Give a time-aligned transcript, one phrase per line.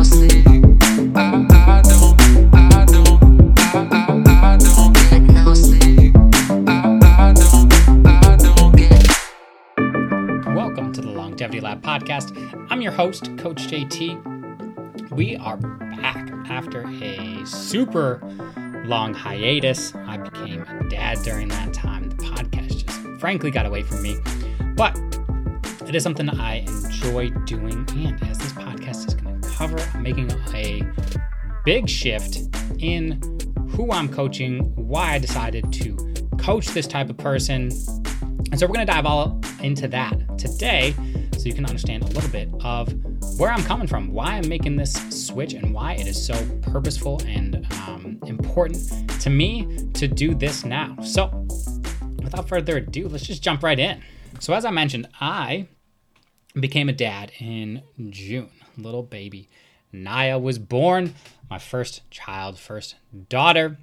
[0.00, 0.16] Welcome
[10.94, 12.34] to the Longevity Lab podcast.
[12.70, 15.10] I'm your host, Coach JT.
[15.10, 18.22] We are back after a super
[18.86, 19.94] long hiatus.
[19.94, 22.08] I became a dad during that time.
[22.08, 24.16] The podcast just frankly got away from me,
[24.76, 24.98] but
[25.86, 27.86] it is something I enjoy doing.
[27.96, 29.19] And as this podcast is
[29.60, 30.82] cover, I'm making a
[31.66, 32.38] big shift
[32.78, 33.20] in
[33.68, 37.64] who I'm coaching, why I decided to coach this type of person,
[38.50, 40.94] and so we're going to dive all into that today
[41.36, 42.90] so you can understand a little bit of
[43.38, 44.94] where I'm coming from, why I'm making this
[45.26, 50.64] switch, and why it is so purposeful and um, important to me to do this
[50.64, 50.96] now.
[51.02, 51.26] So,
[52.22, 54.00] without further ado, let's just jump right in.
[54.38, 55.68] So, as I mentioned, I
[56.54, 58.48] became a dad in June.
[58.82, 59.48] Little baby
[59.92, 61.14] Naya was born,
[61.48, 62.96] my first child, first
[63.28, 63.78] daughter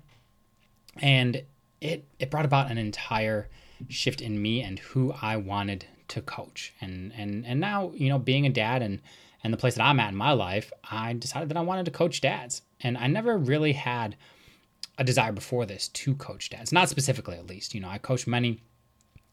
[1.01, 1.43] and
[1.81, 3.49] it it brought about an entire
[3.89, 6.73] shift in me and who I wanted to coach.
[6.81, 9.01] And and and now, you know, being a dad and
[9.43, 11.91] and the place that I'm at in my life, I decided that I wanted to
[11.91, 12.63] coach dads.
[12.81, 14.15] And I never really had
[14.97, 16.71] a desire before this to coach dads.
[16.71, 17.75] Not specifically at least.
[17.75, 18.61] You know, I coached many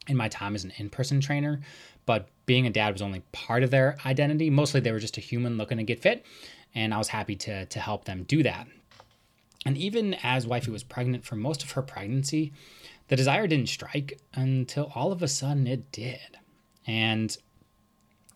[0.07, 1.61] in my time as an in-person trainer,
[2.07, 4.51] but being a dad was only part of their identity.
[4.51, 6.25] Mostly they were just a human looking to get fit,
[6.75, 8.67] and I was happy to to help them do that.
[9.67, 12.53] And even as wifey was pregnant for most of her pregnancy,
[13.09, 16.39] the desire didn't strike until all of a sudden it did.
[16.87, 17.37] And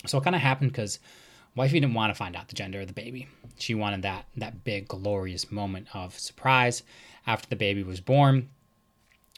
[0.07, 0.99] so it kind of happened because
[1.55, 3.29] wifey didn't want to find out the gender of the baby.
[3.59, 6.83] She wanted that that big glorious moment of surprise
[7.27, 8.49] after the baby was born.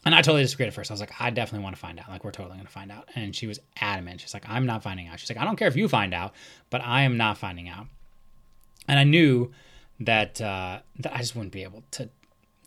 [0.05, 0.91] And I totally disagreed at first.
[0.91, 2.09] I was like, I definitely want to find out.
[2.09, 3.09] Like, we're totally going to find out.
[3.15, 4.23] And she was adamant.
[4.23, 5.21] She's like, I'm not finding out.
[5.21, 6.33] She's like, I don't care if you find out,
[6.71, 7.87] but I am not finding out.
[8.89, 9.53] And I knew
[10.01, 12.09] that uh, that I just wouldn't be able to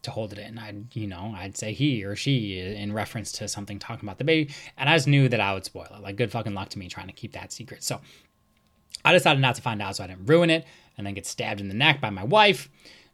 [0.04, 0.60] to hold it in.
[0.60, 4.24] I'd you know I'd say he or she in reference to something talking about the
[4.24, 6.02] baby, and I just knew that I would spoil it.
[6.02, 7.84] Like good fucking luck to me trying to keep that secret.
[7.84, 8.00] So
[9.04, 10.66] I decided not to find out, so I didn't ruin it,
[10.98, 12.70] and then get stabbed in the neck by my wife.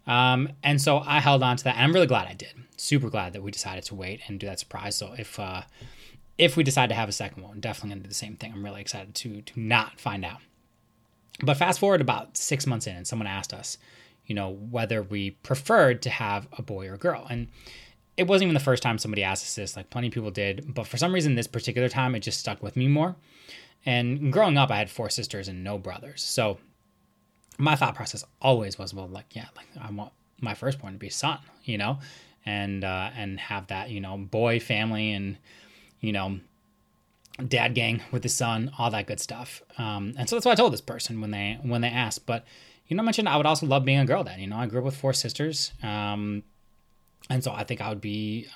[0.10, 2.54] Um, and so I held on to that, and I'm really glad I did.
[2.78, 4.96] Super glad that we decided to wait and do that surprise.
[4.96, 5.62] So if uh,
[6.38, 8.52] if we decide to have a second one, definitely gonna do the same thing.
[8.52, 10.40] I'm really excited to to not find out.
[11.44, 13.78] But fast forward about six months in, and someone asked us,
[14.26, 17.28] you know, whether we preferred to have a boy or a girl.
[17.30, 17.48] And
[18.18, 20.74] it wasn't even the first time somebody asked us this, like plenty of people did,
[20.74, 23.16] but for some reason this particular time it just stuck with me more.
[23.86, 26.22] And growing up I had four sisters and no brothers.
[26.22, 26.58] So
[27.60, 31.10] my thought process always was, well, like, yeah, like I want my firstborn to be
[31.10, 32.00] son, you know,
[32.46, 35.38] and uh, and have that, you know, boy family and
[36.00, 36.40] you know,
[37.46, 39.62] dad gang with the son, all that good stuff.
[39.78, 42.26] Um, and so that's what I told this person when they when they asked.
[42.26, 42.46] But
[42.88, 44.40] you know, I mentioned I would also love being a girl dad.
[44.40, 46.44] You know, I grew up with four sisters, um,
[47.30, 48.48] and so I think I would be,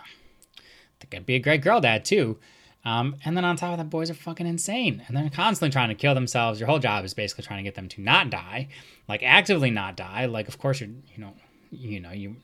[0.58, 0.62] I
[1.00, 2.40] think I'd be a great girl dad too.
[2.86, 5.90] Um, and then on top of that, boys are fucking insane, and they're constantly trying
[5.90, 6.60] to kill themselves.
[6.60, 8.68] Your whole job is basically trying to get them to not die,
[9.08, 10.26] like actively not die.
[10.26, 11.34] Like, of course, you're, you know,
[11.72, 12.36] you know, you,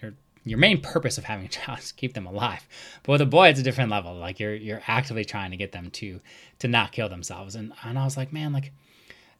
[0.45, 2.65] your main purpose of having a child is to keep them alive.
[3.03, 4.15] But with a boy, it's a different level.
[4.15, 6.19] Like you're you're actively trying to get them to
[6.59, 7.55] to not kill themselves.
[7.55, 8.71] And and I was like, man, like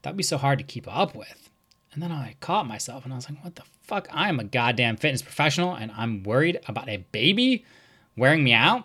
[0.02, 1.50] that'd be so hard to keep up with.
[1.92, 4.06] And then I caught myself and I was like, what the fuck?
[4.12, 7.64] I am a goddamn fitness professional and I'm worried about a baby
[8.16, 8.84] wearing me out.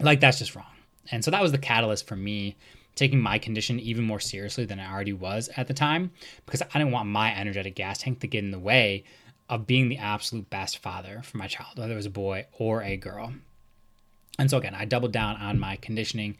[0.00, 0.64] Like that's just wrong.
[1.10, 2.56] And so that was the catalyst for me
[2.94, 6.10] taking my condition even more seriously than I already was at the time
[6.46, 9.04] because I didn't want my energetic gas tank to get in the way
[9.48, 12.82] of being the absolute best father for my child, whether it was a boy or
[12.82, 13.32] a girl.
[14.38, 16.36] And so again, I doubled down on my conditioning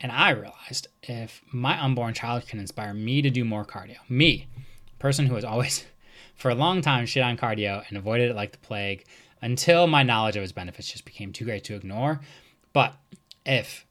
[0.00, 4.46] and I realized if my unborn child can inspire me to do more cardio, me,
[4.98, 5.84] person who has always
[6.36, 9.04] for a long time shit on cardio and avoided it like the plague
[9.40, 12.20] until my knowledge of its benefits just became too great to ignore.
[12.72, 12.94] But
[13.46, 13.86] if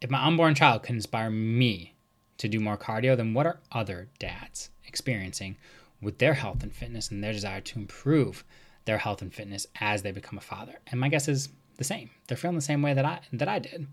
[0.00, 1.94] if my unborn child can inspire me
[2.38, 5.56] to do more cardio, then what are other dads experiencing
[6.00, 8.44] with their health and fitness and their desire to improve
[8.84, 10.78] their health and fitness as they become a father.
[10.86, 12.10] And my guess is the same.
[12.26, 13.86] They're feeling the same way that I that I did.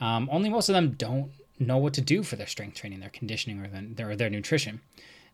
[0.00, 3.10] Um, only most of them don't know what to do for their strength training, their
[3.10, 4.80] conditioning, or their, or their nutrition.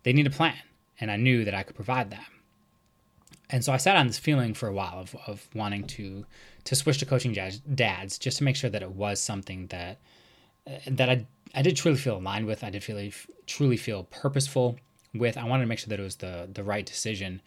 [0.05, 0.57] They need a plan,
[1.01, 2.27] and I knew that I could provide that.
[3.55, 6.27] And so I sat on this feeling for a while of, of wanting to
[6.65, 10.01] to switch to coaching dads just to make sure that it was something that
[10.67, 11.25] uh, that I
[11.55, 12.65] I did truly feel aligned with.
[12.65, 13.13] I did feel
[13.47, 14.77] truly feel purposeful
[15.15, 15.39] with.
[15.39, 17.41] I wanted to make sure that it was the the right decision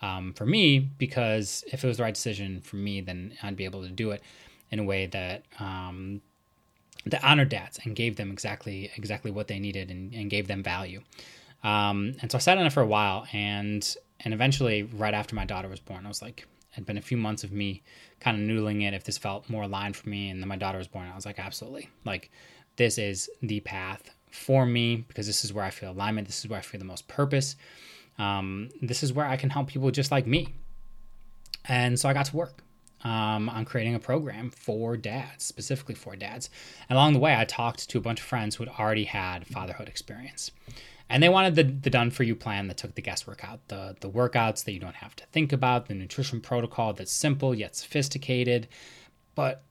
[0.00, 3.64] um, for me because if it was the right decision for me, then I'd be
[3.64, 4.20] able to do it
[4.72, 6.22] in a way that um,
[7.06, 10.64] that honored dads and gave them exactly exactly what they needed and, and gave them
[10.64, 11.02] value.
[11.62, 15.34] Um, and so I sat on it for a while, and and eventually, right after
[15.34, 16.46] my daughter was born, I was like, it
[16.76, 17.82] had been a few months of me
[18.20, 20.78] kind of noodling it if this felt more aligned for me, and then my daughter
[20.78, 21.08] was born.
[21.10, 22.30] I was like, absolutely, like
[22.76, 26.26] this is the path for me because this is where I feel alignment.
[26.26, 27.56] This is where I feel the most purpose.
[28.18, 30.54] Um, this is where I can help people just like me.
[31.66, 32.62] And so I got to work
[33.04, 36.50] um, on creating a program for dads, specifically for dads.
[36.88, 39.46] And along the way, I talked to a bunch of friends who had already had
[39.46, 40.50] fatherhood experience.
[41.08, 43.96] And they wanted the, the done for you plan that took the guesswork out, the,
[44.00, 47.76] the workouts that you don't have to think about, the nutrition protocol that's simple yet
[47.76, 48.68] sophisticated.
[49.34, 49.62] But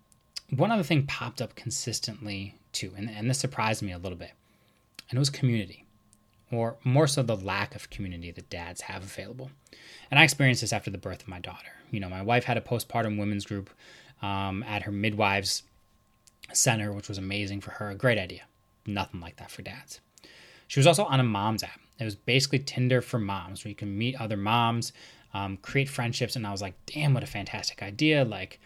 [0.49, 4.31] one other thing popped up consistently too, and, and this surprised me a little bit,
[5.09, 5.85] and it was community,
[6.51, 9.51] or more so the lack of community that dads have available.
[10.09, 11.71] And I experienced this after the birth of my daughter.
[11.89, 13.69] You know, my wife had a postpartum women's group
[14.21, 15.63] um, at her midwives
[16.53, 17.89] center, which was amazing for her.
[17.89, 18.43] A great idea.
[18.85, 19.99] Nothing like that for dads.
[20.71, 21.81] She was also on a mom's app.
[21.99, 24.93] It was basically Tinder for moms, where you can meet other moms,
[25.33, 26.37] um, create friendships.
[26.37, 28.23] And I was like, damn, what a fantastic idea.
[28.23, 28.57] Like,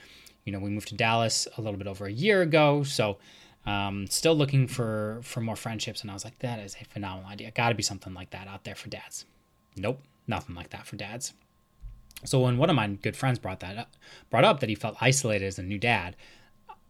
[0.43, 2.83] you know, we moved to Dallas a little bit over a year ago.
[2.83, 3.17] So,
[3.65, 6.03] um, still looking for for more friendships.
[6.03, 7.49] And I was like, that is a phenomenal idea.
[7.49, 9.25] Got to be something like that out there for dads.
[9.75, 11.33] Nope, nothing like that for dads.
[12.23, 13.95] So when one of my good friends brought that up,
[14.29, 16.15] brought up that he felt isolated as a new dad,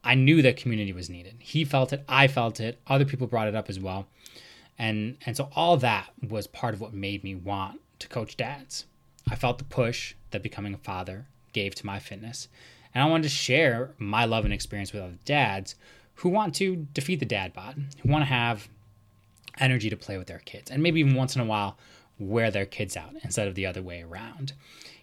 [0.03, 1.35] I knew that community was needed.
[1.39, 4.07] He felt it, I felt it, other people brought it up as well.
[4.77, 8.85] And and so all that was part of what made me want to coach dads.
[9.29, 12.47] I felt the push that becoming a father gave to my fitness.
[12.93, 15.75] And I wanted to share my love and experience with other dads
[16.15, 18.69] who want to defeat the dad bod, who want to have
[19.59, 21.77] energy to play with their kids, and maybe even once in a while
[22.19, 24.53] wear their kids out instead of the other way around.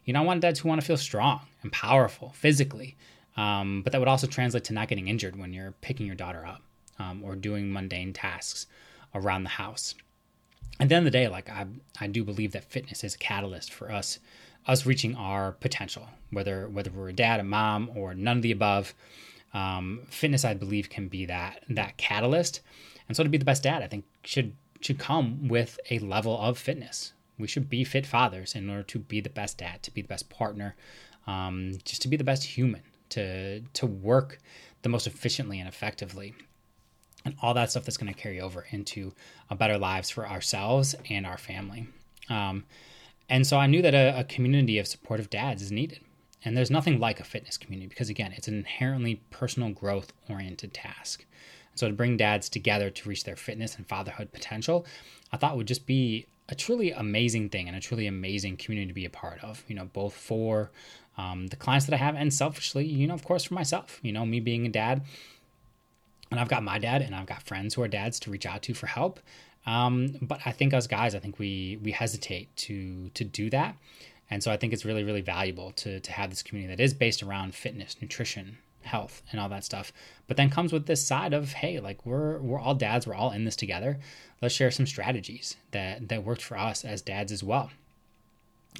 [0.05, 2.97] You know, I want dads who want to feel strong and powerful physically,
[3.37, 6.47] um, but that would also translate to not getting injured when you're picking your daughter
[6.47, 6.63] up
[6.99, 8.67] um, or doing mundane tasks
[9.15, 9.95] around the house.
[10.81, 11.67] At the end of the day, like I,
[12.01, 14.19] I do believe that fitness is a catalyst for us,
[14.67, 16.09] us reaching our potential.
[16.31, 18.95] Whether whether we're a dad, a mom, or none of the above,
[19.53, 22.63] um, fitness I believe can be that that catalyst.
[23.07, 26.39] And so to be the best dad, I think should should come with a level
[26.41, 27.13] of fitness.
[27.39, 30.09] We should be fit fathers in order to be the best dad, to be the
[30.09, 30.75] best partner,
[31.27, 34.39] um, just to be the best human, to to work
[34.83, 36.35] the most efficiently and effectively,
[37.25, 39.13] and all that stuff that's going to carry over into
[39.51, 41.87] a better lives for ourselves and our family.
[42.29, 42.65] Um,
[43.29, 46.01] and so I knew that a, a community of supportive dads is needed.
[46.45, 50.75] And there's nothing like a fitness community because, again, it's an inherently personal growth oriented
[50.75, 51.25] task.
[51.75, 54.85] So to bring dads together to reach their fitness and fatherhood potential,
[55.33, 58.95] I thought would just be a truly amazing thing and a truly amazing community to
[58.95, 59.65] be a part of.
[59.69, 60.71] You know, both for
[61.17, 64.01] um, the clients that I have and selfishly, you know, of course, for myself.
[64.03, 65.03] You know, me being a dad,
[66.33, 68.63] and I've got my dad and I've got friends who are dads to reach out
[68.63, 69.21] to for help.
[69.67, 73.77] Um, but I think us guys, I think we we hesitate to to do that.
[74.31, 76.95] And so I think it's really, really valuable to, to have this community that is
[76.95, 79.93] based around fitness, nutrition, health and all that stuff
[80.27, 83.07] but then comes with this side of hey like we're we're all dads.
[83.07, 83.99] We're all in this together.
[84.41, 87.71] Let's share some strategies that that worked for us as dads as well.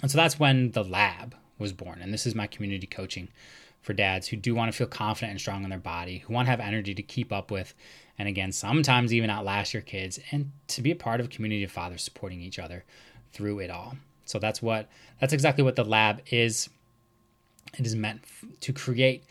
[0.01, 2.01] And so that's when the lab was born.
[2.01, 3.29] And this is my community coaching
[3.83, 6.47] for dads who do want to feel confident and strong in their body who want
[6.47, 7.75] to have energy to keep up with
[8.19, 11.65] and again sometimes even outlast your kids and to be a part of a community
[11.65, 12.85] of fathers supporting each other
[13.33, 13.97] through it all.
[14.25, 14.89] So that's what
[15.21, 16.69] that's exactly what the lab is.
[17.79, 18.23] It is meant
[18.61, 19.25] to create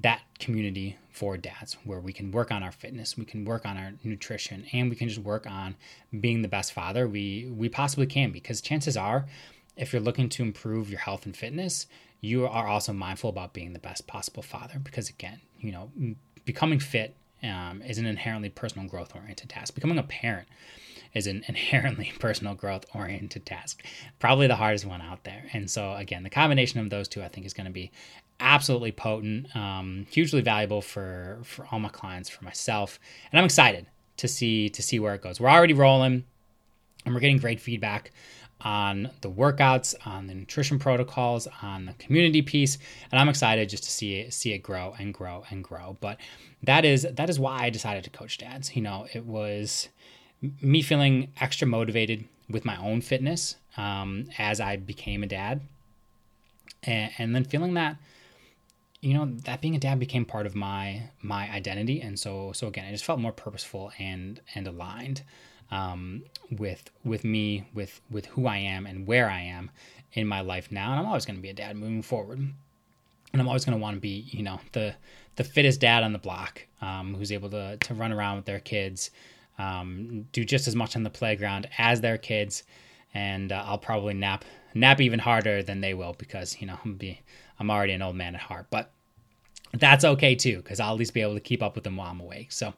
[0.00, 3.76] that community for dads where we can work on our fitness, we can work on
[3.76, 5.74] our nutrition, and we can just work on
[6.20, 9.26] being the best father we we possibly can because chances are
[9.78, 11.86] if you're looking to improve your health and fitness,
[12.20, 15.90] you are also mindful about being the best possible father because again, you know,
[16.44, 19.74] becoming fit um, is an inherently personal growth oriented task.
[19.74, 20.48] Becoming a parent
[21.14, 23.84] is an inherently personal growth oriented task,
[24.18, 25.44] probably the hardest one out there.
[25.52, 27.92] And so, again, the combination of those two, I think, is going to be
[28.40, 32.98] absolutely potent, um, hugely valuable for for all my clients, for myself,
[33.30, 35.40] and I'm excited to see to see where it goes.
[35.40, 36.24] We're already rolling,
[37.04, 38.10] and we're getting great feedback
[38.60, 42.78] on the workouts, on the nutrition protocols, on the community piece,
[43.10, 45.96] and I'm excited just to see it, see it grow and grow and grow.
[46.00, 46.18] But
[46.62, 48.74] that is that is why I decided to coach dads.
[48.74, 49.88] You know, it was
[50.60, 55.60] me feeling extra motivated with my own fitness um, as I became a dad,
[56.82, 57.96] and, and then feeling that
[59.00, 62.66] you know that being a dad became part of my my identity and so so
[62.66, 65.22] again i just felt more purposeful and and aligned
[65.70, 69.70] um, with with me with with who i am and where i am
[70.14, 70.90] in my life now.
[70.90, 72.38] And i'm always going to be a dad moving forward.
[72.38, 74.94] And i'm always going to want to be you know the
[75.36, 78.60] the fittest dad on the block um, who's able to to run around with their
[78.60, 79.10] kids
[79.58, 82.62] um, do just as much on the playground as their kids,
[83.12, 84.44] and uh, I'll probably nap
[84.74, 87.20] nap even harder than they will because you know I'm be
[87.58, 88.92] I'm already an old man at heart, but
[89.74, 92.10] that's okay too because I'll at least be able to keep up with them while
[92.10, 92.52] I'm awake.
[92.52, 92.72] So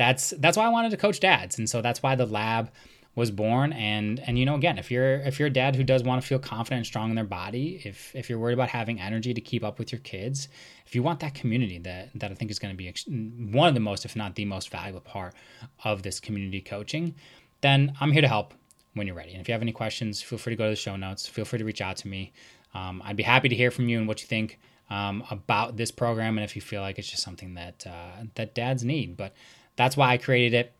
[0.00, 2.70] that's that's why I wanted to coach dads, and so that's why the lab
[3.14, 3.74] was born.
[3.74, 6.26] And and you know again if you're if you're a dad who does want to
[6.26, 9.40] feel confident and strong in their body if if you're worried about having energy to
[9.42, 10.48] keep up with your kids
[10.86, 12.88] if you want that community that that i think is going to be
[13.52, 15.34] one of the most if not the most valuable part
[15.84, 17.14] of this community coaching
[17.62, 18.54] then i'm here to help
[18.94, 19.32] when you're ready.
[19.32, 21.26] And if you have any questions feel free to go to the show notes.
[21.26, 22.32] Feel free to reach out to me.
[22.74, 25.90] Um, i'd be happy to hear from you and what you think um, about this
[25.90, 29.16] program and if you feel like it's just something that uh, that dads need.
[29.16, 29.34] But
[29.76, 30.72] that's why i created it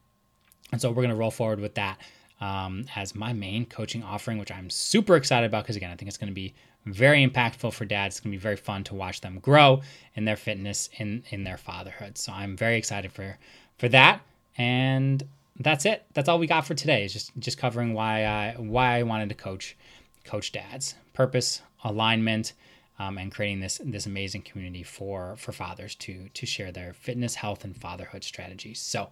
[0.73, 1.99] and so we're going to roll forward with that
[2.41, 6.09] um, as my main coaching offering, which I'm super excited about because, again, I think
[6.09, 6.55] it's going to be
[6.87, 8.15] very impactful for dads.
[8.15, 9.83] It's going to be very fun to watch them grow
[10.15, 12.17] in their fitness, in, in their fatherhood.
[12.17, 13.37] So I'm very excited for,
[13.79, 14.23] for that.
[14.57, 15.23] And
[15.59, 16.05] that's it.
[16.15, 17.05] That's all we got for today.
[17.05, 19.77] Is just just covering why I why I wanted to coach
[20.25, 22.55] coach dads, purpose, alignment,
[23.01, 27.35] um, and creating this this amazing community for for fathers to to share their fitness,
[27.35, 28.79] health, and fatherhood strategies.
[28.79, 29.09] So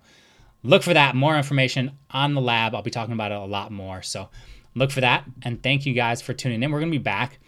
[0.63, 1.17] look for that.
[1.17, 2.75] More information on the lab.
[2.75, 4.03] I'll be talking about it a lot more.
[4.03, 4.29] So
[4.75, 5.25] look for that.
[5.43, 6.71] And thank you guys for tuning in.
[6.71, 7.39] We're going to be back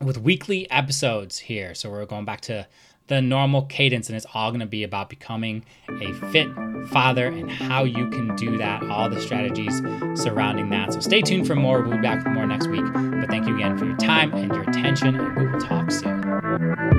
[0.00, 1.74] with weekly episodes here.
[1.74, 2.66] So we're going back to
[3.06, 6.48] the normal cadence, and it's all going to be about becoming a fit
[6.88, 9.78] father and how you can do that, all the strategies
[10.14, 10.92] surrounding that.
[10.92, 11.82] So stay tuned for more.
[11.82, 12.84] We'll be back with more next week.
[12.92, 16.93] But thank you again for your time and your attention, and we will talk soon.